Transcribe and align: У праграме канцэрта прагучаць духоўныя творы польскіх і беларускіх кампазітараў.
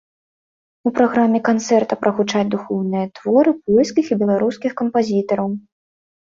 У 0.89 0.91
праграме 0.97 1.41
канцэрта 1.49 1.93
прагучаць 2.07 2.49
духоўныя 2.57 3.05
творы 3.21 3.55
польскіх 3.65 4.05
і 4.13 4.21
беларускіх 4.25 4.71
кампазітараў. 4.85 5.49